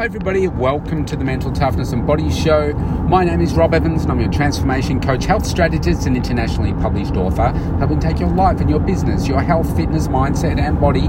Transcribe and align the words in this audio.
Hi, 0.00 0.06
everybody. 0.06 0.48
Welcome 0.48 1.04
to 1.04 1.14
the 1.14 1.26
Mental 1.26 1.52
Toughness 1.52 1.92
and 1.92 2.06
Body 2.06 2.30
Show. 2.30 2.72
My 2.72 3.22
name 3.22 3.42
is 3.42 3.52
Rob 3.52 3.74
Evans, 3.74 4.04
and 4.04 4.10
I'm 4.10 4.18
your 4.18 4.30
transformation 4.30 4.98
coach, 4.98 5.26
health 5.26 5.44
strategist, 5.44 6.06
and 6.06 6.16
internationally 6.16 6.72
published 6.72 7.16
author, 7.16 7.48
helping 7.78 8.00
take 8.00 8.18
your 8.18 8.30
life 8.30 8.62
and 8.62 8.70
your 8.70 8.80
business, 8.80 9.28
your 9.28 9.42
health, 9.42 9.76
fitness, 9.76 10.08
mindset, 10.08 10.58
and 10.58 10.80
body 10.80 11.06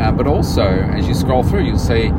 Uh, 0.00 0.10
but 0.10 0.26
also, 0.26 0.62
as 0.62 1.06
you 1.06 1.12
scroll 1.14 1.42
through, 1.42 1.64
you'll 1.64 1.78
see 1.78 2.10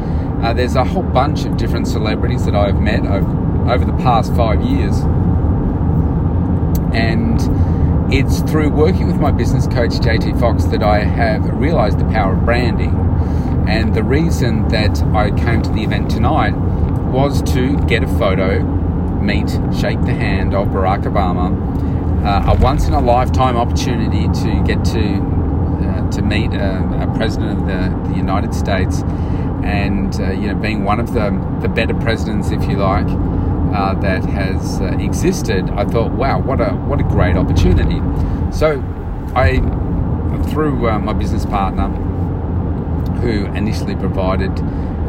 uh, 0.44 0.52
there's 0.52 0.76
a 0.76 0.84
whole 0.84 1.04
bunch 1.04 1.46
of 1.46 1.56
different 1.56 1.88
celebrities 1.88 2.44
that 2.46 2.54
I've 2.54 2.80
met 2.82 3.06
over, 3.06 3.72
over 3.72 3.86
the 3.86 3.98
past 4.04 4.36
five 4.36 4.62
years. 4.62 5.00
And 6.94 7.40
it's 8.14 8.41
through 8.41 8.70
working 8.70 9.08
with 9.08 9.16
my 9.16 9.32
business 9.32 9.68
coach, 9.68 9.91
JT 9.91 10.38
Fox, 10.41 10.66
that 10.66 10.84
I 10.84 11.00
have 11.00 11.46
realized 11.58 11.98
the 11.98 12.05
power 12.05 12.34
of 12.34 12.44
branding. 12.44 12.94
And 13.70 13.96
the 13.96 14.04
reason 14.04 14.68
that 14.68 15.02
I 15.16 15.32
came 15.32 15.62
to 15.62 15.70
the 15.72 15.82
event 15.82 16.12
tonight 16.12 16.54
was 17.10 17.41
to 17.54 17.78
get 17.85 18.04
a 18.04 18.07
photo, 18.07 18.62
meet, 19.22 19.50
shake 19.80 20.02
the 20.02 20.13
hand 20.13 20.54
of 20.54 20.68
Barack 20.68 21.04
Obama, 21.04 21.54
uh, 22.26 22.52
a 22.52 22.62
once 22.62 22.85
in 22.85 22.94
a 22.94 23.00
lifetime 23.00 23.55
opportunity 23.55 24.28
to 24.41 24.63
get 24.66 24.84
to 24.85 25.34
uh, 25.84 26.12
to 26.12 26.22
meet 26.22 26.54
a, 26.54 26.78
a 27.02 27.18
president 27.18 27.62
of 27.62 27.66
the, 27.68 28.10
the 28.10 28.16
United 28.18 28.54
States 28.54 29.04
and 29.64 30.16
uh, 30.20 30.32
you 30.32 30.48
know 30.48 30.56
being 30.56 30.84
one 30.84 31.00
of 31.00 31.14
the 31.14 31.32
the 31.62 31.68
better 31.68 31.94
presidents, 31.94 32.52
if 32.52 32.64
you 32.70 32.78
like, 32.78 33.08
uh, 33.74 33.94
that 34.02 34.24
has 34.26 34.82
uh, 34.82 34.86
existed, 35.00 35.70
I 35.72 35.86
thought, 35.86 36.12
wow, 36.12 36.40
what 36.40 36.62
a 36.62 36.72
what 36.72 37.00
a 37.00 37.04
great 37.04 37.36
opportunity. 37.36 38.00
So 38.52 38.84
I 39.36 39.60
through 40.52 40.90
uh, 40.90 41.00
my 41.00 41.14
business 41.14 41.46
partner, 41.46 41.90
who 43.22 43.46
initially 43.56 43.96
provided. 43.96 44.52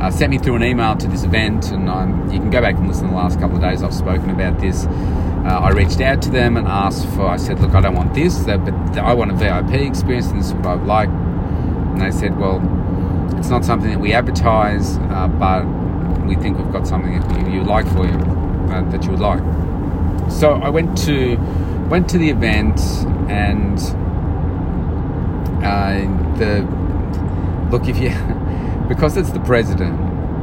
Uh, 0.01 0.11
sent 0.11 0.31
me 0.31 0.39
through 0.39 0.57
an 0.57 0.63
email 0.63 0.97
to 0.97 1.07
this 1.07 1.25
event, 1.25 1.71
and 1.71 1.89
um, 1.89 2.31
you 2.31 2.39
can 2.39 2.51
go 2.51 2.61
back 2.61 2.75
and 2.75 2.89
listen 2.89 3.05
to 3.05 3.11
the 3.11 3.17
last 3.17 3.39
couple 3.39 3.57
of 3.57 3.63
days. 3.63 3.83
I've 3.83 3.95
spoken 3.95 4.31
about 4.31 4.59
this. 4.61 4.87
Uh, 4.87 5.61
I 5.63 5.71
reached 5.71 6.01
out 6.01 6.21
to 6.23 6.31
them 6.31 6.57
and 6.57 6.67
asked 6.67 7.07
for. 7.11 7.27
I 7.27 7.37
said, 7.37 7.61
"Look, 7.61 7.75
I 7.75 7.81
don't 7.81 7.95
want 7.95 8.13
this, 8.13 8.43
but 8.45 8.59
I 8.99 9.15
want 9.15 9.31
a 9.31 9.35
VIP 9.35 9.87
experience, 9.87 10.29
and 10.29 10.41
this 10.41 10.49
is 10.49 10.55
what 10.55 10.67
I'd 10.67 10.87
like." 10.87 11.09
And 11.09 12.01
they 12.01 12.11
said, 12.11 12.39
"Well, 12.39 12.61
it's 13.39 13.49
not 13.49 13.65
something 13.65 13.91
that 13.91 14.01
we 14.01 14.13
advertise, 14.13 14.99
uh, 14.99 15.29
but 15.29 15.65
we 16.27 16.35
think 16.37 16.59
we've 16.59 16.73
got 16.73 16.87
something 16.87 17.21
that 17.21 17.53
you, 17.53 17.63
like 17.63 17.87
for 17.89 18.07
you, 18.07 18.19
uh, 18.73 18.89
that 18.91 19.05
you 19.05 19.11
would 19.11 19.21
like. 19.21 19.41
So 20.31 20.55
I 20.55 20.69
went 20.71 20.97
to 21.05 21.37
went 21.89 22.09
to 22.11 22.19
the 22.19 22.31
event, 22.31 22.81
and 23.29 23.79
uh, 25.65 26.37
the 26.39 26.67
look 27.71 27.89
if 27.89 27.99
you 27.99 28.11
because 28.89 29.17
it's 29.17 29.31
the 29.31 29.41
president, 29.41 30.01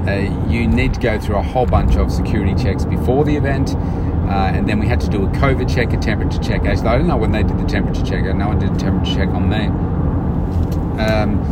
uh, 0.08 0.14
you 0.50 0.68
need 0.68 0.94
to 0.94 1.00
go 1.00 1.20
through 1.20 1.38
a 1.38 1.44
whole 1.44 1.66
bunch 1.66 1.96
of 1.96 2.12
security 2.12 2.56
checks 2.62 2.86
before 2.86 3.24
the 3.24 3.36
event. 3.36 3.76
Uh, 3.76 4.50
and 4.54 4.70
then 4.70 4.80
we 4.80 4.88
had 4.88 5.02
to 5.02 5.10
do 5.10 5.26
a 5.26 5.28
COVID 5.28 5.74
check, 5.74 5.92
a 5.92 5.98
temperature 5.98 6.40
check. 6.40 6.64
Actually, 6.64 6.88
I 6.88 6.98
don't 6.98 7.08
know 7.08 7.18
when 7.18 7.34
they 7.34 7.44
did 7.44 7.58
the 7.58 7.66
temperature 7.66 8.06
check. 8.06 8.24
No 8.34 8.48
one 8.48 8.60
did 8.60 8.72
a 8.72 8.78
temperature 8.78 9.14
check 9.14 9.30
on 9.30 9.50
me. 9.50 9.66
Um, 11.04 11.44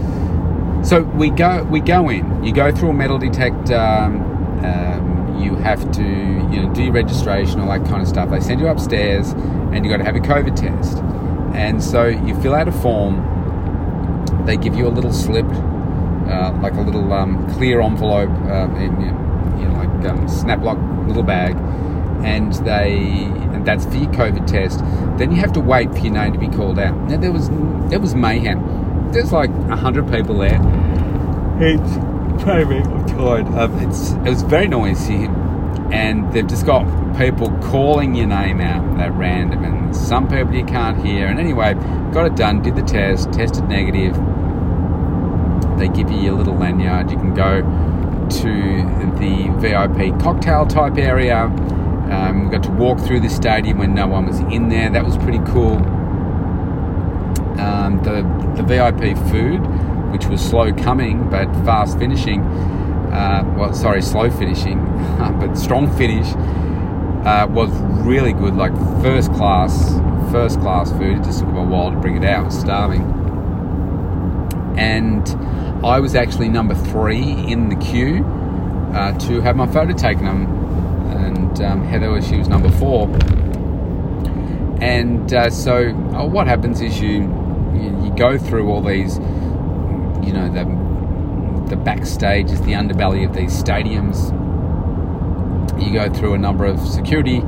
so 0.90 1.04
we 1.04 1.30
go 1.30 1.64
we 1.66 1.82
go 1.82 2.10
in. 2.10 2.44
You 2.44 2.52
go 2.52 2.72
through 2.72 2.90
a 2.90 2.94
metal 2.94 3.20
detector. 3.20 3.78
Um, 3.78 4.22
um, 4.66 5.40
you 5.40 5.56
have 5.58 5.92
to 5.92 6.04
you 6.04 6.64
know 6.64 6.74
do 6.74 6.84
your 6.84 6.94
registration, 6.94 7.60
all 7.60 7.70
that 7.70 7.88
kind 7.88 8.02
of 8.02 8.08
stuff. 8.08 8.32
They 8.32 8.40
send 8.40 8.60
you 8.60 8.68
upstairs, 8.68 9.34
and 9.34 9.86
you 9.86 9.92
got 9.92 9.98
to 9.98 10.04
have 10.04 10.16
a 10.16 10.20
COVID 10.20 10.56
test. 10.56 10.98
And 11.54 11.84
so 11.84 12.08
you 12.08 12.36
fill 12.42 12.56
out 12.56 12.68
a 12.68 12.72
form. 12.72 13.24
They 14.48 14.58
give 14.58 14.76
you 14.76 14.88
a 14.88 14.90
little 14.90 15.14
slip, 15.14 15.46
uh, 15.46 16.58
like 16.60 16.74
a 16.74 16.82
little 16.82 17.14
um, 17.14 17.48
clear 17.54 17.82
envelope, 17.82 18.32
uh, 18.50 18.68
in, 18.78 19.00
you 19.60 19.68
know, 19.68 19.76
like 19.76 20.10
um, 20.10 20.26
snaplock 20.26 21.08
little 21.08 21.22
bag, 21.22 21.56
and 22.26 22.52
they 22.66 23.26
and 23.54 23.64
that's 23.64 23.86
for 23.86 23.96
your 23.96 24.12
COVID 24.14 24.48
test. 24.48 24.80
Then 25.20 25.32
you 25.32 25.38
have 25.38 25.54
to 25.54 25.60
wait 25.60 25.92
for 25.92 26.00
your 26.00 26.14
name 26.14 26.34
to 26.34 26.40
be 26.40 26.48
called 26.48 26.80
out. 26.80 26.98
Now 27.08 27.18
there 27.18 27.32
was 27.32 27.48
there 27.92 28.00
was 28.00 28.16
mayhem 28.16 28.80
there's 29.12 29.32
like 29.32 29.52
hundred 29.70 30.10
people 30.12 30.38
there. 30.38 30.60
It's. 31.62 32.10
I'm 32.46 33.06
tired. 33.08 33.48
Um, 33.48 33.80
it's 33.80 34.12
it 34.12 34.30
was 34.30 34.44
very 34.44 34.68
noisy, 34.68 35.26
and 35.92 36.32
they've 36.32 36.48
just 36.48 36.66
got 36.66 36.86
people 37.18 37.50
calling 37.60 38.16
your 38.16 38.28
name 38.28 38.62
out 38.62 39.00
at 39.00 39.12
random, 39.14 39.66
and 39.66 39.96
some 39.96 40.28
people 40.28 40.54
you 40.54 40.66
can't 40.66 41.04
hear. 41.06 41.28
And 41.28 41.38
anyway, 41.38 41.74
got 42.14 42.26
it 42.26 42.36
done. 42.36 42.62
Did 42.62 42.76
the 42.76 42.82
test. 42.82 43.34
Tested 43.34 43.68
negative. 43.68 44.16
They 45.78 45.90
give 45.90 46.10
you 46.10 46.20
your 46.20 46.34
little 46.34 46.56
lanyard. 46.56 47.12
You 47.12 47.18
can 47.18 47.34
go 47.34 47.62
to 47.62 49.20
the 49.20 49.50
VIP 49.60 50.20
cocktail 50.22 50.66
type 50.66 50.98
area. 50.98 51.44
Um, 51.44 52.46
we 52.46 52.52
got 52.52 52.64
to 52.64 52.72
walk 52.72 53.00
through 53.00 53.20
the 53.20 53.30
stadium 53.30 53.78
when 53.80 53.94
no 53.94 54.08
one 54.08 54.26
was 54.26 54.40
in 54.40 54.70
there. 54.70 54.90
That 54.90 55.06
was 55.06 55.18
pretty 55.18 55.40
cool. 55.40 55.78
Um, 57.60 58.02
the 58.04 58.24
the 58.56 58.64
VIP 58.64 59.18
food, 59.30 59.62
which 60.12 60.26
was 60.28 60.42
slow 60.42 60.74
coming 60.74 61.30
but 61.30 61.46
fast 61.66 61.98
finishing. 61.98 62.42
Uh, 62.42 63.44
well, 63.58 63.74
sorry, 63.74 64.02
slow 64.02 64.30
finishing, 64.30 64.84
but 65.40 65.56
strong 65.56 65.90
finish. 65.98 66.28
Uh, 67.26 67.48
was 67.50 67.70
really 68.06 68.32
good, 68.32 68.56
like 68.56 68.74
first 69.02 69.32
class, 69.34 69.92
first 70.32 70.60
class 70.62 70.92
food. 70.92 71.18
It 71.18 71.24
just 71.24 71.40
took 71.40 71.50
a 71.50 71.64
while 71.64 71.92
to 71.92 71.98
bring 71.98 72.16
it 72.16 72.24
out. 72.24 72.42
I 72.42 72.46
was 72.46 72.60
starving, 72.60 73.02
and 74.78 75.28
I 75.86 76.00
was 76.00 76.16
actually 76.16 76.50
number 76.50 76.76
three 76.76 77.22
in 77.22 77.70
the 77.70 77.76
queue 77.76 78.24
uh, 78.94 79.18
to 79.20 79.42
have 79.42 79.56
my 79.56 79.68
photo 79.68 79.94
taken. 79.94 80.28
And 80.28 81.62
um, 81.62 81.84
Heather 81.84 82.10
was 82.10 82.28
she 82.28 82.38
was 82.38 82.48
number 82.48 82.70
four. 82.72 83.08
And 84.82 85.34
uh, 85.34 85.50
so, 85.50 85.90
uh, 85.90 86.26
what 86.26 86.48
happens 86.48 86.80
is 86.80 87.02
you, 87.02 87.24
you 87.74 88.14
go 88.16 88.38
through 88.38 88.70
all 88.70 88.82
these, 88.82 89.18
you 90.30 90.36
know, 90.36 90.48
the 90.48 91.70
the 91.72 91.76
backstage 91.76 92.52
is 92.52 92.62
the 92.62 92.74
underbelly 92.74 93.28
of 93.28 93.36
these 93.36 93.52
stadiums. 93.52 94.30
You 95.84 95.92
go 95.92 96.14
through 96.14 96.36
a 96.36 96.38
number 96.38 96.66
of 96.66 96.80
security 96.80 97.42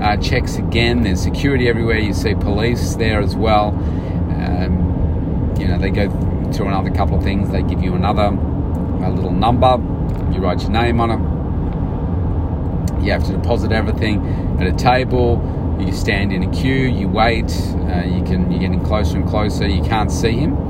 uh, 0.00 0.16
checks 0.18 0.56
again. 0.56 1.02
There's 1.02 1.20
security 1.20 1.68
everywhere. 1.68 1.98
You 1.98 2.14
see 2.14 2.36
police 2.36 2.94
there 2.94 3.20
as 3.20 3.34
well. 3.34 3.70
Um, 3.70 5.56
you 5.58 5.66
know, 5.66 5.76
they 5.76 5.90
go 5.90 6.08
through 6.52 6.68
another 6.68 6.90
couple 6.90 7.18
of 7.18 7.24
things. 7.24 7.50
They 7.50 7.64
give 7.64 7.82
you 7.82 7.94
another 7.96 8.26
a 9.04 9.10
little 9.10 9.32
number. 9.32 9.76
You 10.32 10.40
write 10.40 10.62
your 10.62 10.70
name 10.70 11.00
on 11.00 11.10
it. 11.10 13.04
You 13.04 13.10
have 13.10 13.24
to 13.24 13.32
deposit 13.32 13.72
everything 13.72 14.24
at 14.60 14.68
a 14.68 14.72
table 14.72 15.38
you 15.80 15.92
stand 15.92 16.32
in 16.32 16.42
a 16.42 16.50
queue, 16.52 16.86
you 16.86 17.08
wait, 17.08 17.50
uh, 17.50 18.04
you 18.04 18.22
can 18.22 18.50
you're 18.50 18.60
getting 18.60 18.84
closer 18.84 19.16
and 19.16 19.28
closer. 19.28 19.66
You 19.66 19.82
can't 19.82 20.12
see 20.12 20.32
him. 20.32 20.69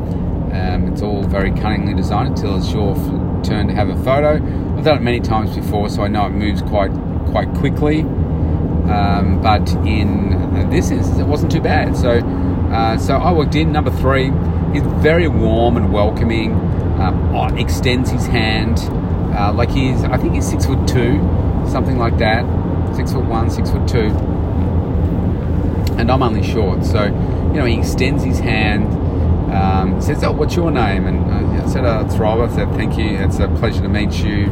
Um, 1.31 1.41
very 1.41 1.51
cunningly 1.53 1.95
designed 1.95 2.29
until 2.29 2.57
it's 2.57 2.73
your 2.73 2.95
turn 3.43 3.69
to 3.69 3.75
have 3.75 3.89
a 3.89 3.97
photo. 4.05 4.35
I've 4.77 4.85
done 4.85 4.97
it 4.97 5.03
many 5.03 5.21
times 5.21 5.55
before, 5.55 5.89
so 5.89 6.03
I 6.03 6.09
know 6.09 6.27
it 6.27 6.31
moves 6.31 6.63
quite 6.63 6.93
quite 7.31 7.53
quickly. 7.55 8.01
Um, 8.01 9.41
but 9.43 9.69
in 9.87 10.71
this 10.71 10.91
instance, 10.91 11.19
it 11.19 11.27
wasn't 11.27 11.53
too 11.53 11.61
bad. 11.61 11.97
So 11.97 12.19
uh, 12.19 12.99
so 12.99 13.17
I 13.17 13.31
walked 13.33 13.55
in 13.55 13.73
number 13.73 13.91
three. 13.91 14.31
He's 14.73 14.83
very 15.03 15.29
warm 15.29 15.77
and 15.77 15.93
welcoming. 15.93 16.53
Uh, 16.53 17.55
extends 17.57 18.11
his 18.11 18.27
hand 18.27 18.79
uh, 19.35 19.53
like 19.55 19.71
he's 19.71 20.05
I 20.05 20.19
think 20.19 20.35
he's 20.35 20.49
six 20.49 20.67
foot 20.67 20.87
two, 20.87 21.19
something 21.71 21.99
like 21.99 22.19
that. 22.19 22.45
Six 22.97 23.13
foot 23.13 23.25
one, 23.25 23.51
six 23.51 23.71
foot 23.71 23.87
two 23.89 24.11
and 26.01 26.11
I'm 26.11 26.23
only 26.23 26.43
short. 26.43 26.85
So, 26.85 27.05
you 27.05 27.59
know, 27.59 27.67
he 27.67 27.79
extends 27.79 28.25
his 28.25 28.39
hand, 28.39 28.87
um, 28.87 29.00
says, 30.15 30.25
"Oh, 30.25 30.33
what's 30.33 30.57
your 30.57 30.71
name?" 30.71 31.07
And 31.07 31.31
I 31.61 31.67
said, 31.69 31.85
uh, 31.85 32.05
"It's 32.07 32.17
Rob." 32.17 32.41
I 32.41 32.55
said, 32.55 32.71
"Thank 32.75 32.99
you. 32.99 33.19
It's 33.19 33.39
a 33.39 33.49
pleasure 33.49 33.83
to 33.83 33.89
meet 33.89 34.13
you." 34.25 34.47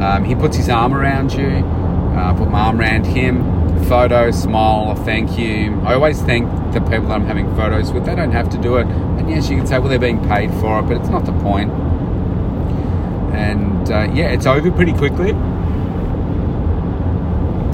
Um, 0.00 0.24
he 0.24 0.34
puts 0.34 0.56
his 0.56 0.68
arm 0.68 0.94
around 0.94 1.32
you. 1.32 1.48
Uh, 2.14 2.32
put 2.34 2.48
my 2.48 2.60
arm 2.60 2.80
around 2.80 3.04
him, 3.06 3.42
photo, 3.86 4.30
smile, 4.30 4.94
thank 4.94 5.36
you. 5.36 5.80
I 5.84 5.94
always 5.94 6.22
thank 6.22 6.48
the 6.72 6.80
people 6.80 7.08
that 7.08 7.14
I'm 7.14 7.26
having 7.26 7.52
photos 7.56 7.92
with. 7.92 8.06
They 8.06 8.14
don't 8.14 8.30
have 8.30 8.48
to 8.50 8.58
do 8.58 8.76
it. 8.76 8.86
And 8.86 9.28
yes, 9.28 9.50
you 9.50 9.56
can 9.56 9.66
say, 9.66 9.78
well, 9.78 9.88
they're 9.88 9.98
being 9.98 10.22
paid 10.28 10.52
for 10.54 10.78
it, 10.78 10.82
but 10.82 10.96
it's 10.98 11.08
not 11.08 11.24
the 11.26 11.32
point. 11.32 11.72
And 13.34 13.90
uh, 13.90 14.12
yeah, 14.14 14.28
it's 14.28 14.46
over 14.46 14.70
pretty 14.70 14.92
quickly. 14.92 15.30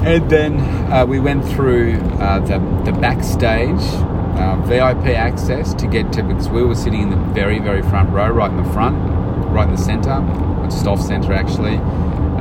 And 0.03 0.27
then 0.29 0.59
uh, 0.91 1.05
we 1.05 1.19
went 1.19 1.45
through 1.45 1.93
uh, 2.19 2.39
the, 2.39 2.57
the 2.83 2.97
backstage 2.99 3.83
uh, 4.41 4.55
VIP 4.65 5.15
access 5.15 5.73
to 5.75 5.87
get 5.87 6.11
to 6.13 6.23
because 6.23 6.49
we 6.49 6.63
were 6.63 6.75
sitting 6.75 7.01
in 7.01 7.09
the 7.11 7.33
very, 7.33 7.59
very 7.59 7.81
front 7.83 8.09
row, 8.09 8.29
right 8.29 8.49
in 8.49 8.57
the 8.57 8.69
front, 8.71 8.97
right 9.51 9.67
in 9.67 9.75
the 9.75 9.81
centre, 9.81 10.19
just 10.63 10.87
off 10.87 11.01
centre 11.01 11.33
actually. 11.33 11.77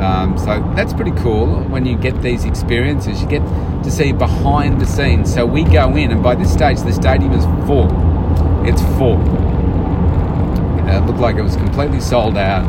Um, 0.00 0.38
so 0.38 0.60
that's 0.74 0.94
pretty 0.94 1.12
cool 1.12 1.62
when 1.64 1.84
you 1.84 1.94
get 1.96 2.22
these 2.22 2.46
experiences. 2.46 3.20
You 3.20 3.28
get 3.28 3.42
to 3.84 3.90
see 3.90 4.12
behind 4.12 4.80
the 4.80 4.86
scenes. 4.86 5.32
So 5.32 5.44
we 5.44 5.62
go 5.64 5.94
in, 5.94 6.10
and 6.10 6.22
by 6.22 6.34
this 6.34 6.50
stage, 6.50 6.80
the 6.80 6.92
stadium 6.92 7.32
is 7.32 7.44
full. 7.66 7.86
It's 8.66 8.80
full. 8.96 9.20
It 10.88 11.06
looked 11.06 11.20
like 11.20 11.36
it 11.36 11.42
was 11.42 11.56
completely 11.56 12.00
sold 12.00 12.38
out. 12.38 12.64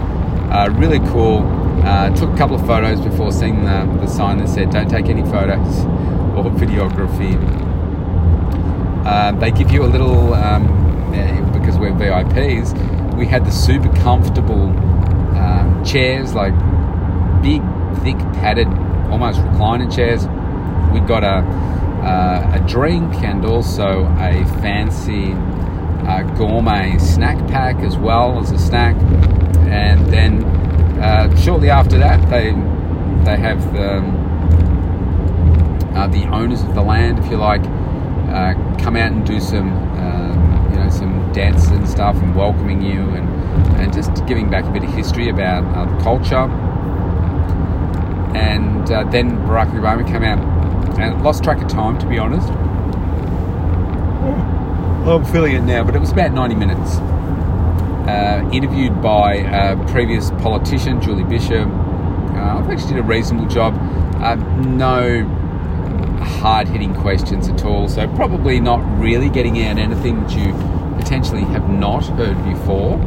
Uh, 0.52 0.70
really 0.74 1.00
cool. 1.10 1.48
Uh, 1.86 2.14
took 2.16 2.30
a 2.32 2.38
couple 2.38 2.56
of 2.56 2.68
photos 2.68 3.00
before 3.00 3.32
seeing 3.32 3.64
the, 3.64 3.98
the 4.02 4.08
sign 4.08 4.38
that 4.38 4.50
said 4.50 4.70
"Don't 4.70 4.90
take 4.90 5.08
any 5.08 5.24
photos" 5.24 5.86
or 6.36 6.52
videography. 6.52 7.40
Uh, 9.06 9.32
they 9.34 9.52
give 9.52 9.72
you 9.72 9.84
a 9.84 9.88
little 9.88 10.34
um, 10.34 10.66
because 11.54 11.78
we're 11.78 11.92
VIPs. 11.92 13.16
We 13.16 13.26
had 13.26 13.46
the 13.46 13.52
super 13.52 13.94
comfortable 13.98 14.70
um, 15.38 15.84
chairs, 15.86 16.34
like 16.34 16.54
big, 17.42 17.62
thick, 18.04 18.18
padded, 18.34 18.68
almost 19.12 19.40
reclining 19.42 19.90
chairs. 19.90 20.26
We 20.94 21.00
got 21.00 21.24
a 21.24 21.46
uh, 22.02 22.52
a 22.56 22.68
drink 22.68 23.14
and 23.22 23.46
also 23.46 24.08
a 24.18 24.44
fancy 24.60 25.34
uh, 26.08 26.24
gourmet 26.36 26.98
snack 26.98 27.38
pack 27.48 27.78
as 27.78 27.96
well 27.96 28.40
as 28.40 28.52
a 28.52 28.58
snack. 28.58 28.96
And 29.70 30.08
then 30.08 30.44
uh, 31.00 31.36
shortly 31.36 31.70
after 31.70 31.98
that, 32.00 32.28
they 32.30 32.54
they 33.24 33.38
have 33.38 33.72
the, 33.72 34.00
uh, 35.96 36.08
the 36.08 36.26
owners 36.32 36.64
of 36.64 36.74
the 36.74 36.82
land, 36.82 37.20
if 37.20 37.30
you 37.30 37.38
like, 37.38 37.62
uh, 38.32 38.54
come 38.82 38.96
out 38.96 39.12
and 39.12 39.26
do 39.26 39.40
some 39.40 39.72
um, 39.98 40.72
you 40.72 40.80
know 40.80 40.90
some 40.90 41.32
dances 41.34 41.70
and 41.70 41.88
stuff 41.88 42.16
and 42.18 42.36
welcoming 42.36 42.82
you 42.82 43.02
and 43.12 43.30
and 43.80 43.94
just 43.94 44.26
giving 44.26 44.50
back 44.50 44.66
a 44.66 44.72
bit 44.72 44.84
of 44.84 44.94
history 44.94 45.30
about 45.30 45.64
uh, 45.76 45.86
the 45.86 46.04
culture. 46.04 46.50
And 48.36 48.90
uh, 48.90 49.04
then 49.06 49.38
Barack 49.40 49.72
Obama 49.72 50.08
came 50.08 50.24
out 50.24 50.40
and 51.00 51.22
lost 51.24 51.44
track 51.44 51.62
of 51.62 51.68
time, 51.68 51.98
to 52.00 52.08
be 52.08 52.18
honest. 52.18 52.48
I'm 55.08 55.26
feeling 55.26 55.56
it 55.56 55.62
now, 55.62 55.84
but 55.84 55.96
it 55.96 56.00
was 56.00 56.12
about 56.12 56.32
90 56.32 56.56
minutes. 56.56 56.98
Uh, 58.08 58.50
interviewed 58.54 59.02
by 59.02 59.36
a 59.36 59.76
previous 59.88 60.32
politician, 60.32 61.02
Julie 61.02 61.24
Bishop. 61.24 61.68
Uh, 61.68 62.60
I 62.60 62.64
think 62.68 62.80
she 62.80 62.88
did 62.88 62.98
a 62.98 63.04
reasonable 63.04 63.48
job. 63.48 63.76
Uh, 64.22 64.36
no 64.36 65.24
hard 66.42 66.68
hitting 66.68 66.96
questions 66.96 67.48
at 67.48 67.64
all, 67.64 67.88
so 67.88 68.08
probably 68.16 68.60
not 68.60 68.80
really 69.00 69.30
getting 69.30 69.64
out 69.64 69.78
anything 69.78 70.20
that 70.24 70.36
you 70.36 70.52
potentially 70.98 71.44
have 71.44 71.70
not 71.70 72.04
heard 72.04 72.36
before. 72.44 73.00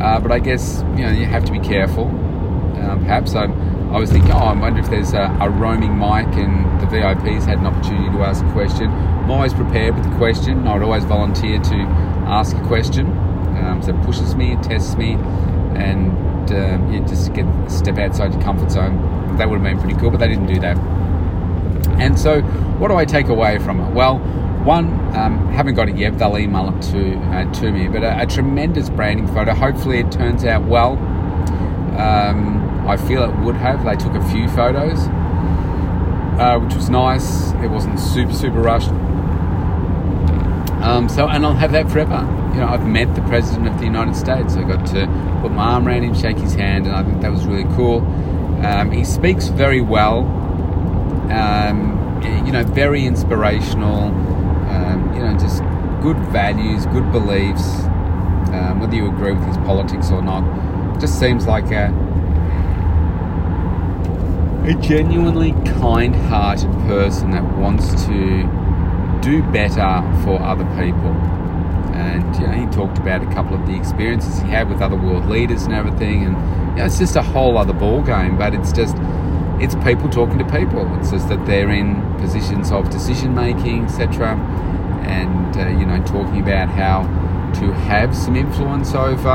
Uh, 0.00 0.18
but 0.18 0.32
I 0.32 0.38
guess 0.38 0.82
you 0.96 1.04
know 1.04 1.10
you 1.10 1.26
have 1.26 1.44
to 1.44 1.52
be 1.52 1.58
careful. 1.58 2.06
Um, 2.06 3.00
perhaps 3.00 3.34
I, 3.34 3.44
I 3.44 3.98
was 3.98 4.10
thinking, 4.10 4.32
oh, 4.32 4.38
I 4.38 4.58
wonder 4.58 4.80
if 4.80 4.88
there's 4.88 5.12
a, 5.12 5.36
a, 5.38 5.50
roaming 5.50 5.98
mic 5.98 6.28
and 6.38 6.80
the 6.80 6.86
VIPs 6.86 7.44
had 7.44 7.58
an 7.58 7.66
opportunity 7.66 8.10
to 8.10 8.22
ask 8.22 8.42
a 8.42 8.52
question. 8.52 8.88
I'm 8.88 9.30
always 9.30 9.52
prepared 9.52 9.94
with 9.96 10.04
the 10.04 10.16
question. 10.16 10.66
I 10.66 10.72
would 10.72 10.82
always 10.82 11.04
volunteer 11.04 11.58
to 11.60 11.74
ask 12.26 12.56
a 12.56 12.66
question. 12.66 13.06
Um, 13.58 13.82
so 13.82 13.94
it 13.94 14.02
pushes 14.06 14.34
me, 14.34 14.54
it 14.54 14.62
tests 14.62 14.96
me, 14.96 15.12
and 15.74 16.50
um, 16.52 16.90
you 16.90 17.00
just 17.00 17.34
get 17.34 17.44
step 17.70 17.98
outside 17.98 18.32
your 18.32 18.42
comfort 18.42 18.70
zone. 18.70 19.36
That 19.36 19.50
would 19.50 19.60
have 19.60 19.62
been 19.62 19.78
pretty 19.78 20.00
cool, 20.00 20.10
but 20.10 20.20
they 20.20 20.28
didn't 20.28 20.46
do 20.46 20.58
that. 20.60 20.78
And 21.98 22.18
so, 22.18 22.42
what 22.78 22.88
do 22.88 22.94
I 22.94 23.04
take 23.04 23.28
away 23.28 23.58
from 23.58 23.80
it? 23.80 23.92
Well, 23.92 24.18
one, 24.64 24.88
um, 25.16 25.48
haven't 25.52 25.74
got 25.74 25.88
it 25.88 25.96
yet. 25.96 26.18
They'll 26.18 26.36
email 26.36 26.68
it 26.68 26.82
to 26.92 27.16
uh, 27.16 27.52
to 27.60 27.72
me. 27.72 27.88
But 27.88 28.02
a, 28.02 28.22
a, 28.22 28.26
tremendous 28.26 28.90
branding 28.90 29.26
photo. 29.28 29.54
Hopefully, 29.54 29.98
it 29.98 30.12
turns 30.12 30.44
out 30.44 30.64
well. 30.64 30.92
Um, 31.98 32.86
I 32.86 32.96
feel 32.96 33.22
it 33.22 33.34
would 33.40 33.56
have. 33.56 33.84
They 33.84 33.96
took 33.96 34.14
a 34.14 34.28
few 34.30 34.48
photos, 34.48 34.98
uh, 36.38 36.58
which 36.62 36.74
was 36.74 36.90
nice. 36.90 37.52
It 37.62 37.68
wasn't 37.68 37.98
super 37.98 38.32
super 38.32 38.60
rushed. 38.60 38.90
Um, 40.82 41.08
so, 41.08 41.28
and 41.28 41.44
I'll 41.44 41.54
have 41.54 41.72
that 41.72 41.90
forever. 41.90 42.26
You 42.54 42.60
know, 42.60 42.68
I've 42.68 42.86
met 42.86 43.14
the 43.14 43.20
president 43.22 43.68
of 43.68 43.78
the 43.78 43.84
United 43.84 44.16
States. 44.16 44.54
I 44.54 44.62
got 44.62 44.86
to 44.88 45.06
put 45.42 45.52
my 45.52 45.74
arm 45.74 45.86
around 45.86 46.04
him, 46.04 46.14
shake 46.14 46.38
his 46.38 46.54
hand, 46.54 46.86
and 46.86 46.94
I 46.96 47.02
think 47.02 47.20
that 47.20 47.30
was 47.30 47.44
really 47.46 47.68
cool. 47.76 47.98
Um, 48.64 48.90
he 48.90 49.04
speaks 49.04 49.48
very 49.48 49.80
well. 49.80 50.39
Um, 51.30 52.22
you 52.46 52.52
know, 52.52 52.64
very 52.64 53.06
inspirational. 53.06 54.08
Um, 54.70 55.12
you 55.14 55.20
know, 55.20 55.36
just 55.38 55.62
good 56.02 56.18
values, 56.30 56.86
good 56.86 57.10
beliefs. 57.12 57.84
Um, 58.52 58.80
whether 58.80 58.96
you 58.96 59.08
agree 59.08 59.32
with 59.32 59.44
his 59.46 59.56
politics 59.58 60.10
or 60.10 60.22
not, 60.22 61.00
just 61.00 61.18
seems 61.18 61.46
like 61.46 61.70
a 61.70 61.88
a 64.64 64.74
genuinely 64.74 65.52
kind-hearted 65.80 66.70
person 66.86 67.30
that 67.30 67.42
wants 67.56 68.04
to 68.04 68.42
do 69.22 69.42
better 69.50 70.02
for 70.22 70.40
other 70.42 70.64
people. 70.76 71.10
And 71.94 72.36
you 72.36 72.46
know, 72.46 72.52
he 72.52 72.66
talked 72.66 72.98
about 72.98 73.22
a 73.22 73.32
couple 73.32 73.54
of 73.56 73.66
the 73.66 73.74
experiences 73.74 74.38
he 74.40 74.48
had 74.48 74.68
with 74.68 74.80
other 74.80 74.96
world 74.96 75.26
leaders 75.26 75.62
and 75.62 75.74
everything, 75.74 76.24
and 76.24 76.36
you 76.70 76.76
know, 76.76 76.84
it's 76.84 76.98
just 76.98 77.16
a 77.16 77.22
whole 77.22 77.56
other 77.58 77.72
ball 77.72 78.02
game. 78.02 78.36
But 78.36 78.54
it's 78.54 78.72
just 78.72 78.96
it's 79.60 79.74
people 79.76 80.08
talking 80.08 80.38
to 80.38 80.44
people. 80.44 80.92
It's 80.98 81.10
just 81.10 81.28
that 81.28 81.44
they're 81.46 81.70
in 81.70 82.02
positions 82.16 82.72
of 82.72 82.88
decision 82.90 83.34
making, 83.34 83.84
etc. 83.84 84.36
And 85.04 85.56
uh, 85.56 85.68
you 85.78 85.86
know, 85.86 86.02
talking 86.04 86.40
about 86.40 86.68
how 86.70 87.02
to 87.60 87.72
have 87.72 88.16
some 88.16 88.36
influence 88.36 88.94
over, 88.94 89.28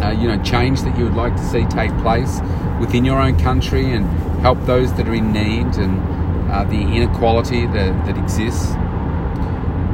uh, 0.00 0.12
you 0.12 0.28
know, 0.28 0.42
change 0.42 0.82
that 0.82 0.96
you 0.96 1.04
would 1.04 1.14
like 1.14 1.36
to 1.36 1.44
see 1.44 1.64
take 1.66 1.96
place 1.98 2.40
within 2.80 3.04
your 3.04 3.20
own 3.20 3.38
country 3.38 3.92
and 3.92 4.06
help 4.40 4.58
those 4.64 4.92
that 4.94 5.06
are 5.06 5.14
in 5.14 5.32
need 5.32 5.76
and 5.76 6.50
uh, 6.50 6.64
the 6.64 6.80
inequality 6.80 7.66
that, 7.66 8.06
that 8.06 8.18
exists 8.18 8.72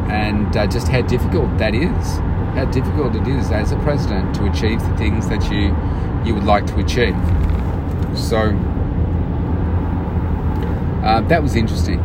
and 0.08 0.56
uh, 0.56 0.66
just 0.66 0.88
how 0.88 1.02
difficult 1.02 1.56
that 1.58 1.74
is. 1.74 2.06
How 2.54 2.64
difficult 2.66 3.14
it 3.14 3.28
is 3.28 3.50
as 3.50 3.72
a 3.72 3.76
president 3.80 4.34
to 4.36 4.46
achieve 4.50 4.80
the 4.80 4.96
things 4.96 5.28
that 5.28 5.50
you 5.50 5.76
you 6.24 6.34
would 6.34 6.44
like 6.44 6.66
to 6.66 6.78
achieve. 6.78 7.14
So 8.18 8.50
uh, 11.04 11.20
that 11.22 11.42
was 11.42 11.56
interesting. 11.56 12.00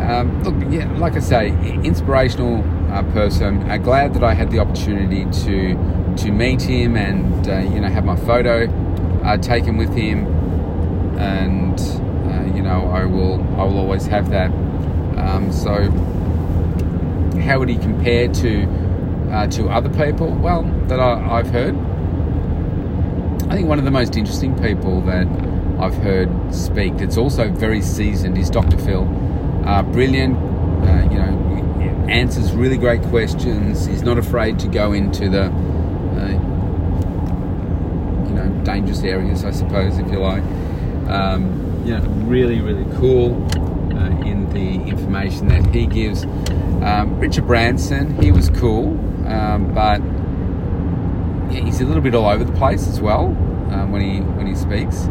Um, 0.00 0.42
look, 0.42 0.54
yeah, 0.72 0.90
like 0.98 1.14
I 1.14 1.20
say, 1.20 1.50
inspirational 1.84 2.64
uh, 2.90 3.02
person. 3.12 3.70
Uh, 3.70 3.76
glad 3.76 4.14
that 4.14 4.24
I 4.24 4.34
had 4.34 4.50
the 4.50 4.58
opportunity 4.58 5.24
to 5.44 6.14
to 6.16 6.32
meet 6.32 6.62
him 6.62 6.96
and 6.96 7.48
uh, 7.48 7.58
you 7.58 7.80
know 7.80 7.88
have 7.88 8.04
my 8.04 8.16
photo 8.16 8.66
uh, 9.22 9.36
taken 9.36 9.76
with 9.76 9.94
him, 9.94 10.26
and 11.18 11.78
uh, 11.78 12.56
you 12.56 12.62
know 12.62 12.88
I 12.88 13.04
will 13.04 13.40
I 13.60 13.64
will 13.64 13.78
always 13.78 14.06
have 14.06 14.30
that. 14.30 14.50
Um, 15.16 15.52
so 15.52 15.90
how 17.42 17.58
would 17.58 17.68
he 17.68 17.76
compare 17.76 18.28
to 18.28 18.66
to 19.50 19.68
other 19.68 19.90
people? 19.90 20.32
Well, 20.32 20.62
that 20.88 20.98
I, 20.98 21.38
I've 21.38 21.50
heard. 21.50 21.76
I 23.50 23.54
think 23.56 23.66
one 23.66 23.80
of 23.80 23.84
the 23.84 23.90
most 23.90 24.16
interesting 24.16 24.56
people 24.62 25.00
that 25.02 25.26
I've 25.80 25.96
heard 25.96 26.30
speak 26.54 26.98
that's 26.98 27.16
also 27.16 27.50
very 27.50 27.82
seasoned 27.82 28.38
is 28.38 28.48
Dr. 28.48 28.78
Phil. 28.78 29.02
Uh, 29.66 29.82
brilliant, 29.82 30.36
uh, 30.36 31.08
you 31.10 31.18
know, 31.18 32.06
answers 32.08 32.52
really 32.52 32.76
great 32.76 33.02
questions. 33.02 33.86
He's 33.86 34.02
not 34.02 34.18
afraid 34.18 34.60
to 34.60 34.68
go 34.68 34.92
into 34.92 35.28
the, 35.28 35.46
uh, 35.46 36.28
you 38.28 38.34
know, 38.34 38.62
dangerous 38.62 39.02
areas, 39.02 39.44
I 39.44 39.50
suppose, 39.50 39.98
if 39.98 40.08
you 40.12 40.20
like. 40.20 40.44
Um, 41.08 41.82
you 41.84 41.98
know, 41.98 42.04
really, 42.28 42.60
really 42.60 42.84
cool 42.98 43.34
uh, 43.96 44.10
in 44.24 44.48
the 44.50 44.88
information 44.88 45.48
that 45.48 45.74
he 45.74 45.86
gives. 45.86 46.22
Um, 46.22 47.18
Richard 47.18 47.48
Branson, 47.48 48.16
he 48.22 48.30
was 48.30 48.48
cool, 48.50 48.90
um, 49.26 49.74
but 49.74 50.00
he's 51.50 51.80
a 51.80 51.84
little 51.84 52.02
bit 52.02 52.14
all 52.14 52.26
over 52.26 52.44
the 52.44 52.52
place 52.52 52.86
as 52.88 53.00
well 53.00 53.26
um, 53.70 53.92
when 53.92 54.02
he 54.02 54.20
when 54.20 54.46
he 54.46 54.54
speaks. 54.54 55.04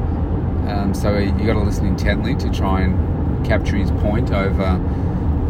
Um, 0.69 0.93
so 0.93 1.17
you 1.17 1.31
got 1.45 1.53
to 1.53 1.61
listen 1.61 1.85
intently 1.85 2.35
to 2.35 2.51
try 2.51 2.81
and 2.81 3.45
capture 3.45 3.75
his 3.75 3.91
point 3.91 4.31
over 4.31 4.77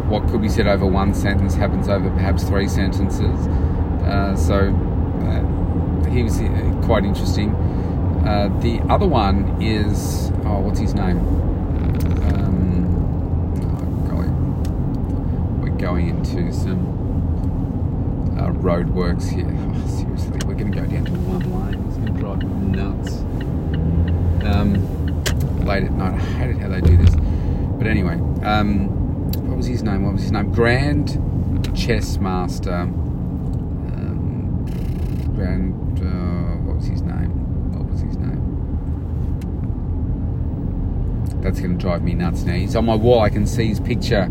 what 0.08 0.26
could 0.28 0.42
be 0.42 0.48
said 0.48 0.66
over 0.66 0.86
one 0.86 1.14
sentence 1.14 1.54
happens 1.54 1.88
over 1.88 2.10
perhaps 2.10 2.42
three 2.44 2.66
sentences. 2.66 3.46
Uh, 4.02 4.34
so 4.34 4.74
uh, 5.22 6.10
he 6.10 6.22
was 6.22 6.40
uh, 6.40 6.82
quite 6.84 7.04
interesting. 7.04 7.54
Uh, 8.26 8.48
the 8.60 8.80
other 8.92 9.06
one 9.06 9.62
is 9.62 10.30
oh, 10.44 10.60
what's 10.60 10.80
his 10.80 10.94
name? 10.94 11.18
Um, 12.34 12.90
oh. 14.10 15.60
We're 15.62 15.76
going 15.76 16.08
into 16.08 16.52
some 16.52 16.86
uh, 18.36 18.50
roadworks 18.50 19.30
here. 19.30 19.46
Oh, 19.48 19.86
seriously, 19.96 20.39
going 20.60 20.72
to 20.72 20.80
go 20.80 20.86
down 20.86 21.04
to 21.06 21.12
one 21.12 21.72
lane. 21.72 21.84
It's 21.88 21.96
going 21.96 22.14
to 22.14 22.20
drive 22.20 22.42
me 22.42 22.48
nuts. 22.76 23.20
Um, 24.44 24.74
late 25.64 25.84
at 25.84 25.92
night, 25.92 26.14
I 26.14 26.18
hate 26.18 26.50
it 26.50 26.58
how 26.58 26.68
they 26.68 26.80
do 26.82 26.96
this. 26.96 27.14
But 27.78 27.86
anyway, 27.86 28.14
um, 28.42 28.88
what 29.48 29.56
was 29.56 29.66
his 29.66 29.82
name? 29.82 30.02
What 30.04 30.12
was 30.14 30.22
his 30.22 30.32
name? 30.32 30.52
Grand 30.52 31.18
Chess 31.74 32.18
Master. 32.18 32.74
Um, 32.74 32.92
Grand. 35.34 35.98
Uh, 35.98 36.58
what 36.66 36.76
was 36.76 36.86
his 36.86 37.00
name? 37.02 37.30
What 37.72 37.90
was 37.90 38.00
his 38.02 38.18
name? 38.18 38.40
That's 41.40 41.58
going 41.60 41.78
to 41.78 41.82
drive 41.82 42.02
me 42.02 42.12
nuts 42.12 42.42
now. 42.42 42.52
He's 42.52 42.76
on 42.76 42.84
my 42.84 42.94
wall. 42.94 43.20
I 43.20 43.30
can 43.30 43.46
see 43.46 43.68
his 43.68 43.80
picture. 43.80 44.24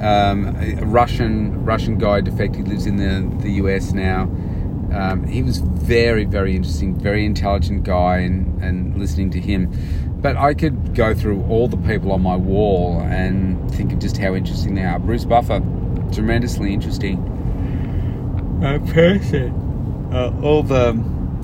Um, 0.00 0.54
a 0.60 0.84
Russian 0.84 1.64
Russian 1.64 1.98
guy 1.98 2.20
defected 2.20 2.68
lives 2.68 2.86
in 2.86 2.96
the 2.96 3.26
the 3.42 3.50
US 3.54 3.92
now. 3.92 4.30
Um, 4.92 5.26
he 5.26 5.42
was 5.42 5.58
very 5.58 6.24
very 6.24 6.56
interesting, 6.56 6.98
very 6.98 7.24
intelligent 7.24 7.84
guy, 7.84 8.18
and, 8.18 8.62
and 8.62 8.98
listening 8.98 9.30
to 9.30 9.40
him. 9.40 9.72
But 10.20 10.36
I 10.36 10.54
could 10.54 10.94
go 10.94 11.14
through 11.14 11.44
all 11.44 11.68
the 11.68 11.76
people 11.76 12.10
on 12.12 12.22
my 12.22 12.36
wall 12.36 13.00
and 13.00 13.70
think 13.72 13.92
of 13.92 14.00
just 14.00 14.16
how 14.16 14.34
interesting 14.34 14.74
they 14.74 14.84
are. 14.84 14.98
Bruce 14.98 15.24
Buffer, 15.24 15.60
tremendously 16.12 16.74
interesting 16.74 17.18
uh, 18.62 18.78
person. 18.92 19.52
Uh, 20.12 20.34
all 20.42 20.62
the 20.62 20.90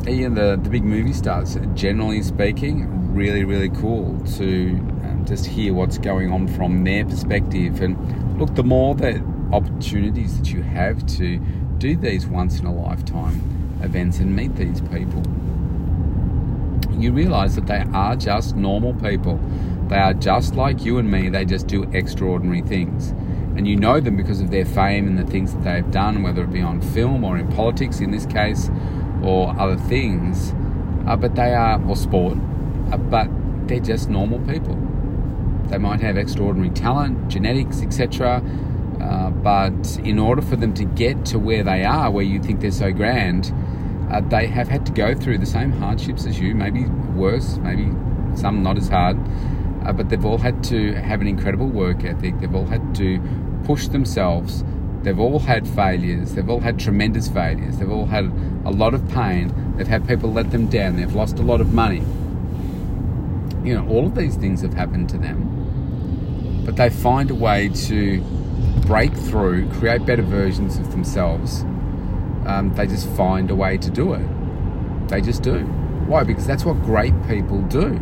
Ian, 0.09 0.35
the 0.35 0.59
the 0.61 0.71
big 0.71 0.85
movie 0.85 1.13
stars, 1.13 1.57
generally 1.75 2.23
speaking, 2.23 3.15
really 3.15 3.45
really 3.45 3.69
cool 3.69 4.19
to 4.37 4.71
um, 5.05 5.25
just 5.27 5.47
hear 5.47 5.73
what's 5.73 5.99
going 5.99 6.33
on 6.33 6.49
from 6.49 6.85
their 6.85 7.05
perspective. 7.05 7.81
And 7.81 8.39
look, 8.39 8.55
the 8.55 8.65
more 8.65 8.95
that 8.97 9.23
opportunities 9.53 10.37
that 10.39 10.51
you 10.51 10.63
have 10.63 11.07
to 11.07 11.41
do 11.85 11.97
these 11.97 12.27
once 12.27 12.61
in 12.61 12.65
a 12.65 12.75
lifetime 12.75 13.79
events 13.83 14.19
and 14.19 14.35
meet 14.35 14.57
these 14.57 14.81
people, 14.81 15.23
you 16.99 17.13
realize 17.13 17.57
that 17.57 17.67
they 17.67 17.85
are 17.93 18.17
just 18.17 18.57
normal 18.57 18.95
people. 18.95 19.39
They 19.89 19.99
are 19.99 20.15
just 20.15 20.55
like 20.55 20.87
you 20.87 20.97
and 20.97 21.11
me, 21.11 21.29
they 21.29 21.45
just 21.45 21.67
do 21.67 21.83
extraordinary 21.93 22.63
things. 22.63 23.11
And 23.59 23.69
you 23.69 23.77
know 23.77 24.01
them 24.01 24.17
because 24.17 24.41
of 24.41 24.51
their 24.51 24.65
fame 24.65 25.07
and 25.07 25.19
the 25.19 25.31
things 25.31 25.53
that 25.53 25.63
they've 25.63 25.91
done, 25.91 26.23
whether 26.23 26.45
it 26.45 26.53
be 26.55 26.63
on 26.63 26.81
film 26.81 27.23
or 27.23 27.37
in 27.37 27.49
politics 27.49 28.01
in 28.01 28.13
this 28.13 28.25
case, 28.25 28.71
or 29.23 29.55
other 29.61 29.77
things. 29.77 30.55
Uh, 31.07 31.17
but 31.17 31.35
they 31.35 31.53
are, 31.53 31.79
or 31.87 31.97
sport, 31.97 32.39
uh, 32.93 32.97
but 32.97 33.29
they're 33.69 33.79
just 33.79 34.09
normal 34.09 34.39
people. 34.51 34.75
They 35.67 35.77
might 35.77 36.01
have 36.01 36.17
extraordinary 36.17 36.71
talent, 36.71 37.29
genetics, 37.29 37.83
etc. 37.83 38.43
Uh, 39.05 39.31
but 39.31 39.99
in 39.99 40.19
order 40.19 40.41
for 40.41 40.57
them 40.57 40.73
to 40.73 40.85
get 40.85 41.27
to 41.27 41.39
where 41.39 41.63
they 41.63 41.85
are, 41.85 42.11
where 42.11 42.25
you 42.25 42.41
think 42.41 42.61
they're 42.61 42.71
so 42.71 42.91
grand, 42.91 43.53
uh, 44.11 44.21
they 44.21 44.47
have 44.47 44.69
had 44.69 44.87
to 44.87 44.93
go 44.93 45.15
through 45.15 45.37
the 45.37 45.47
same 45.47 45.71
hardships 45.73 46.25
as 46.25 46.41
you, 46.41 46.55
maybe 46.55 46.87
worse, 47.15 47.59
maybe 47.59 47.91
some 48.35 48.63
not 48.63 48.79
as 48.79 48.89
hard. 48.89 49.19
Uh, 49.85 49.93
but 49.93 50.09
they've 50.09 50.25
all 50.25 50.39
had 50.39 50.65
to 50.65 50.95
have 50.95 51.21
an 51.21 51.27
incredible 51.27 51.67
work 51.67 52.03
ethic. 52.05 52.39
They've 52.41 52.55
all 52.55 52.67
had 52.67 52.95
to 52.97 53.21
push 53.65 53.89
themselves. 53.89 54.65
They've 55.03 55.19
all 55.19 55.39
had 55.39 55.69
failures. 55.69 56.33
They've 56.33 56.49
all 56.49 56.61
had 56.61 56.79
tremendous 56.79 57.29
failures. 57.29 57.77
They've 57.77 57.91
all 57.91 58.07
had 58.07 58.25
a 58.65 58.71
lot 58.71 58.95
of 58.95 59.07
pain. 59.11 59.53
They've 59.77 59.87
had 59.87 60.09
people 60.09 60.33
let 60.33 60.51
them 60.51 60.69
down. 60.69 60.97
They've 60.97 61.15
lost 61.15 61.39
a 61.39 61.43
lot 61.43 61.61
of 61.61 61.75
money. 61.75 62.03
You 63.63 63.75
know, 63.75 63.87
all 63.89 64.07
of 64.07 64.15
these 64.15 64.37
things 64.37 64.63
have 64.63 64.73
happened 64.73 65.11
to 65.11 65.19
them. 65.19 66.63
But 66.65 66.77
they 66.77 66.89
find 66.89 67.31
a 67.31 67.35
way 67.35 67.69
to 67.69 68.25
break 68.83 69.13
through, 69.15 69.71
create 69.73 70.05
better 70.05 70.23
versions 70.23 70.77
of 70.79 70.91
themselves. 70.91 71.63
Um, 72.47 72.73
they 72.75 72.87
just 72.87 73.09
find 73.11 73.51
a 73.51 73.55
way 73.55 73.79
to 73.79 73.91
do 73.91 74.13
it. 74.13 74.27
They 75.09 75.21
just 75.21 75.43
do. 75.43 75.61
Why? 76.07 76.25
Because 76.25 76.47
that's 76.47 76.65
what 76.65 76.75
great 76.83 77.15
people 77.27 77.63
do. 77.63 77.99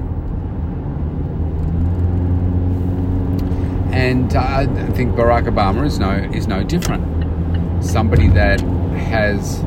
And 3.93 4.35
uh, 4.35 4.41
I 4.41 4.67
think 4.93 5.15
Barack 5.15 5.47
Obama 5.47 5.85
is 5.85 5.99
no 5.99 6.11
is 6.11 6.47
no 6.49 6.65
different. 6.65 7.85
Somebody 7.85 8.29
that 8.29 8.61
has, 8.61 9.63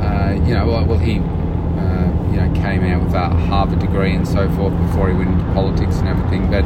uh, 0.00 0.38
you 0.46 0.54
know, 0.54 0.66
well, 0.66 0.98
he, 0.98 1.18
uh, 1.18 2.30
you 2.30 2.40
know, 2.40 2.52
came 2.54 2.84
out 2.84 3.02
with 3.02 3.14
a 3.14 3.28
Harvard 3.28 3.78
degree 3.78 4.14
and 4.14 4.28
so 4.28 4.50
forth 4.50 4.76
before 4.86 5.08
he 5.08 5.14
went 5.14 5.30
into 5.30 5.44
politics 5.54 5.96
and 5.96 6.08
everything. 6.08 6.50
But 6.50 6.64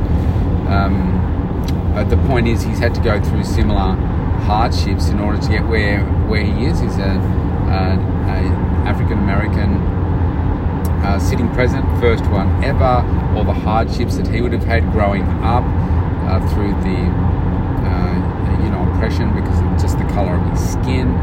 um, 0.69 1.36
uh, 1.97 2.05
the 2.05 2.17
point 2.29 2.49
is, 2.49 2.63
he's 2.63 2.79
had 2.79 2.95
to 2.95 3.01
go 3.01 3.23
through 3.23 3.45
similar 3.45 3.97
hardships 4.45 5.09
in 5.09 5.19
order 5.19 5.41
to 5.41 5.49
get 5.49 5.67
where 5.67 6.05
where 6.29 6.45
he 6.45 6.67
is. 6.67 6.81
He's 6.81 6.97
a, 6.99 7.17
a, 7.73 7.97
a 8.29 8.39
African 8.87 9.19
American 9.19 9.75
uh, 11.03 11.19
sitting 11.19 11.49
president, 11.55 11.87
first 12.01 12.27
one 12.27 12.63
ever. 12.65 13.03
All 13.37 13.45
the 13.45 13.53
hardships 13.53 14.17
that 14.17 14.27
he 14.29 14.41
would 14.41 14.53
have 14.53 14.65
had 14.65 14.91
growing 14.93 15.23
up 15.43 15.65
uh, 16.27 16.41
through 16.53 16.73
the 16.83 16.99
uh, 17.87 18.63
you 18.63 18.71
know 18.71 18.93
oppression 18.93 19.35
because 19.35 19.59
of 19.61 19.81
just 19.81 19.99
the 19.99 20.05
color 20.13 20.35
of 20.35 20.51
his 20.51 20.61
skin, 20.61 21.15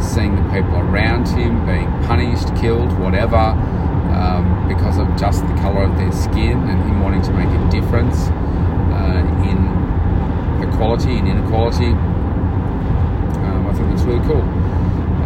seeing 0.00 0.36
the 0.36 0.42
people 0.52 0.76
around 0.78 1.26
him 1.28 1.64
being 1.66 1.90
punished, 2.06 2.54
killed, 2.56 2.92
whatever, 2.98 3.36
um, 3.36 4.68
because 4.68 4.98
of 4.98 5.08
just 5.16 5.42
the 5.46 5.54
color 5.56 5.84
of 5.84 5.96
their 5.96 6.12
skin, 6.12 6.58
and 6.68 6.82
him 6.84 7.02
wanting 7.02 7.22
to 7.22 7.32
make 7.32 7.48
a 7.48 7.70
difference 7.70 8.28
uh, 8.94 9.20
in 9.50 9.63
equality 10.74 11.18
and 11.18 11.28
inequality. 11.28 11.86
Um, 11.86 13.66
I 13.68 13.72
think 13.74 13.92
it's 13.92 14.02
really 14.02 14.24
cool. 14.26 14.42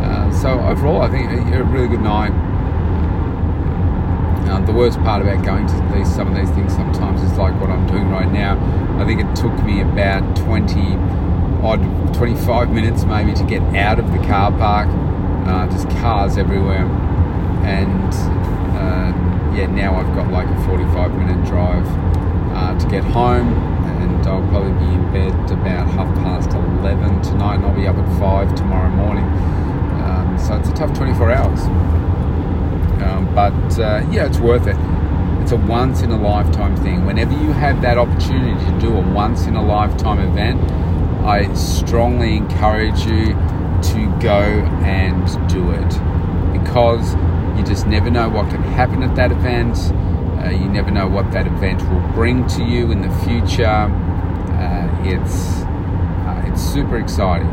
Uh, 0.04 0.30
so 0.32 0.60
overall, 0.60 1.00
I 1.02 1.08
think 1.08 1.30
a, 1.30 1.60
a 1.60 1.64
really 1.64 1.88
good 1.88 2.02
night. 2.02 2.32
Um, 4.48 4.64
the 4.66 4.72
worst 4.72 4.98
part 5.00 5.20
about 5.22 5.44
going 5.44 5.66
to 5.66 5.92
these 5.94 6.12
some 6.14 6.28
of 6.28 6.36
these 6.36 6.50
things 6.54 6.72
sometimes 6.74 7.22
is 7.22 7.36
like 7.36 7.58
what 7.60 7.70
I'm 7.70 7.86
doing 7.86 8.10
right 8.10 8.30
now. 8.30 8.56
I 9.00 9.04
think 9.04 9.20
it 9.20 9.36
took 9.36 9.52
me 9.64 9.80
about 9.80 10.36
20 10.36 10.96
odd 11.62 12.14
25 12.14 12.70
minutes 12.70 13.04
maybe 13.04 13.34
to 13.34 13.44
get 13.44 13.62
out 13.74 13.98
of 13.98 14.10
the 14.12 14.18
car 14.18 14.50
park. 14.52 14.88
Uh, 15.46 15.66
just 15.70 15.88
cars 16.00 16.36
everywhere, 16.36 16.84
and 17.64 18.12
uh, 18.76 19.56
yeah, 19.56 19.66
now 19.66 19.94
I've 19.94 20.14
got 20.14 20.30
like 20.30 20.46
a 20.46 20.66
45 20.66 21.14
minute 21.14 21.46
drive 21.46 21.86
uh, 22.54 22.78
to 22.78 22.88
get 22.88 23.02
home, 23.02 23.52
I'll 24.28 24.48
probably 24.48 24.72
be 24.86 24.92
in 24.92 25.12
bed 25.12 25.50
about 25.50 25.88
half 25.88 26.14
past 26.16 26.50
11 26.50 27.22
tonight, 27.22 27.56
and 27.56 27.66
I'll 27.66 27.74
be 27.74 27.86
up 27.86 27.96
at 27.96 28.18
five 28.18 28.54
tomorrow 28.54 28.90
morning. 28.90 29.24
Um, 29.24 30.38
so 30.38 30.56
it's 30.56 30.68
a 30.68 30.74
tough 30.74 30.96
24 30.96 31.32
hours. 31.32 31.60
Um, 33.02 33.32
but 33.34 33.78
uh, 33.78 34.06
yeah, 34.10 34.26
it's 34.26 34.38
worth 34.38 34.66
it. 34.66 34.76
It's 35.42 35.52
a 35.52 35.56
once 35.56 36.02
in 36.02 36.10
a 36.10 36.20
lifetime 36.20 36.76
thing. 36.76 37.06
Whenever 37.06 37.32
you 37.32 37.52
have 37.52 37.80
that 37.82 37.96
opportunity 37.96 38.62
to 38.66 38.78
do 38.78 38.94
a 38.94 39.00
once 39.12 39.46
in 39.46 39.56
a 39.56 39.64
lifetime 39.64 40.18
event, 40.18 40.60
I 41.24 41.52
strongly 41.54 42.36
encourage 42.36 43.00
you 43.06 43.34
to 43.80 44.18
go 44.20 44.42
and 44.84 45.48
do 45.48 45.70
it 45.70 46.58
because 46.60 47.14
you 47.56 47.64
just 47.64 47.86
never 47.86 48.10
know 48.10 48.28
what 48.28 48.50
can 48.50 48.62
happen 48.62 49.02
at 49.02 49.14
that 49.16 49.32
event. 49.32 49.76
Uh, 50.38 50.50
you 50.50 50.68
never 50.68 50.90
know 50.90 51.08
what 51.08 51.30
that 51.32 51.46
event 51.46 51.82
will 51.88 52.12
bring 52.12 52.46
to 52.48 52.62
you 52.64 52.90
in 52.92 53.00
the 53.00 53.10
future. 53.24 53.88
It's 55.08 55.62
uh, 55.62 56.44
it's 56.46 56.60
super 56.62 56.98
exciting, 56.98 57.48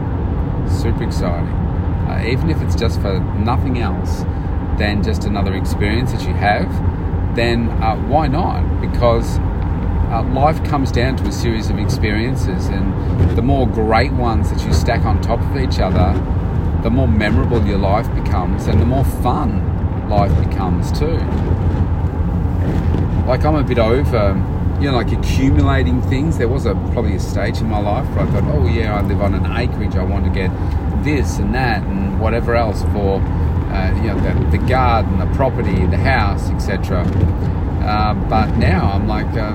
super 0.69 1.03
exciting. 1.03 1.47
Uh, 1.47 2.23
even 2.27 2.49
if 2.49 2.61
it's 2.61 2.75
just 2.75 2.99
for 3.01 3.19
nothing 3.39 3.79
else 3.79 4.23
than 4.77 5.01
just 5.01 5.23
another 5.23 5.55
experience 5.55 6.11
that 6.11 6.27
you 6.27 6.33
have, 6.33 6.67
then 7.35 7.69
uh, 7.81 7.95
why 8.07 8.27
not? 8.27 8.81
Because 8.81 9.39
uh, 10.11 10.21
life 10.33 10.61
comes 10.65 10.91
down 10.91 11.15
to 11.17 11.23
a 11.27 11.31
series 11.31 11.69
of 11.69 11.79
experiences, 11.79 12.67
and 12.67 13.37
the 13.37 13.41
more 13.41 13.65
great 13.67 14.11
ones 14.11 14.51
that 14.51 14.63
you 14.65 14.73
stack 14.73 15.05
on 15.05 15.21
top 15.21 15.39
of 15.39 15.57
each 15.57 15.79
other, 15.79 16.13
the 16.83 16.89
more 16.89 17.07
memorable 17.07 17.65
your 17.65 17.77
life 17.79 18.13
becomes, 18.13 18.67
and 18.67 18.81
the 18.81 18.85
more 18.85 19.05
fun 19.05 20.09
life 20.09 20.35
becomes 20.47 20.91
too. 20.91 21.17
Like 23.25 23.45
I'm 23.45 23.55
a 23.55 23.63
bit 23.63 23.79
over, 23.79 24.33
you 24.79 24.91
know, 24.91 24.97
like 24.97 25.11
accumulating 25.11 26.01
things. 26.03 26.37
There 26.37 26.47
was 26.47 26.65
a 26.65 26.73
probably 26.91 27.15
a 27.15 27.19
stage 27.19 27.59
in 27.59 27.69
my 27.69 27.79
life 27.79 28.07
where 28.09 28.27
I 28.27 28.31
thought, 28.31 28.43
oh 28.45 28.67
yeah, 28.67 28.97
I 28.97 29.01
live 29.01 29.21
on 29.21 29.33
an 29.33 29.45
acreage. 29.57 29.95
I 29.95 30.03
want 30.03 30.25
to 30.25 30.31
get 30.31 30.51
this 31.03 31.37
and 31.37 31.53
that 31.55 31.83
and 31.83 32.19
whatever 32.19 32.55
else 32.55 32.81
for 32.93 33.21
uh, 33.75 33.93
you 33.97 34.07
know, 34.07 34.19
the, 34.19 34.57
the 34.57 34.67
garden, 34.67 35.19
the 35.19 35.25
property, 35.35 35.85
the 35.87 35.97
house, 35.97 36.49
etc. 36.49 37.01
Uh, 37.85 38.13
but 38.29 38.55
now 38.57 38.91
I'm 38.93 39.07
like, 39.07 39.27
uh, 39.27 39.53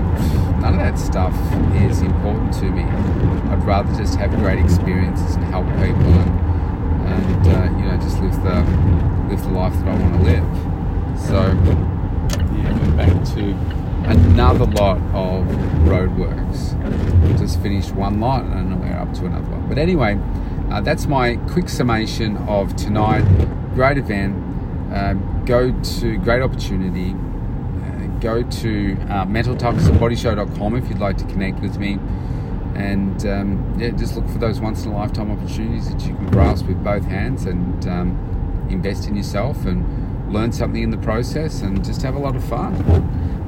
none 0.61 0.75
of 0.75 0.81
that 0.81 0.99
stuff 0.99 1.35
is 1.83 2.03
important 2.03 2.53
to 2.55 2.67
me. 2.71 2.83
I'd 2.83 3.65
rather 3.65 3.93
just 3.97 4.17
have 4.17 4.31
great 4.37 4.59
experiences 4.59 5.37
and 5.37 5.45
help 5.45 5.67
people 5.67 6.13
and, 6.15 7.09
and 7.09 7.47
uh, 7.47 7.79
you 7.79 7.87
know, 7.87 7.97
just 7.97 8.21
live 8.21 8.37
the 8.43 8.61
live 9.29 9.43
the 9.43 9.51
life 9.51 9.73
that 9.75 9.89
I 9.89 9.95
want 9.95 10.15
to 10.15 10.23
live. 10.23 10.71
So 11.19 11.43
Yeah, 12.57 12.91
back 12.97 13.25
to 13.35 13.90
another 14.11 14.67
lot 14.67 14.99
of 15.15 15.47
roadworks. 15.87 16.77
Just 17.39 17.61
finished 17.63 17.93
one 17.93 18.21
lot 18.21 18.45
and 18.45 18.81
we're 18.81 18.93
up 18.93 19.13
to 19.15 19.27
another 19.27 19.49
one. 19.49 19.69
But 19.69 19.79
anyway, 19.79 20.19
uh, 20.71 20.81
that's 20.81 21.07
my 21.07 21.37
quick 21.49 21.69
summation 21.69 22.37
of 22.49 22.75
tonight. 22.77 23.23
Great 23.75 23.99
event. 23.99 24.35
Uh, 24.93 25.15
go 25.45 25.73
to 25.81 26.19
great 26.19 26.43
opportunity. 26.43 27.11
Uh, 27.13 28.07
go 28.19 28.43
to 28.43 28.97
uh, 29.09 29.25
mentaltoughnessbodyshow.com 29.27 30.77
if 30.77 30.89
you'd 30.89 30.99
like 30.99 31.17
to 31.19 31.25
connect 31.27 31.61
with 31.61 31.79
me. 31.79 31.99
And 32.75 33.25
um, 33.27 33.77
yeah, 33.79 33.91
just 33.91 34.17
look 34.17 34.29
for 34.29 34.39
those 34.39 34.61
once 34.61 34.85
in 34.85 34.91
a 34.91 34.97
lifetime 34.97 35.31
opportunities 35.31 35.89
that 35.91 36.01
you 36.03 36.15
can 36.15 36.27
grasp 36.31 36.67
with 36.67 36.83
both 36.83 37.05
hands 37.05 37.47
and 37.47 37.87
um, 37.87 38.67
invest 38.71 39.07
in 39.07 39.17
yourself 39.17 39.67
and 39.67 40.33
learn 40.33 40.51
something 40.53 40.83
in 40.83 40.91
the 40.91 40.99
process 40.99 41.61
and 41.63 41.85
just 41.85 42.03
have 42.03 42.15
a 42.15 42.19
lot 42.19 42.35
of 42.35 42.45
fun. 42.45 42.75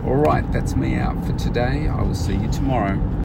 All 0.04 0.16
right, 0.16 0.50
that's 0.50 0.74
me 0.74 0.96
out 0.96 1.24
for 1.24 1.32
today. 1.34 1.86
I 1.86 2.02
will 2.02 2.14
see 2.14 2.34
you 2.34 2.48
tomorrow. 2.50 3.12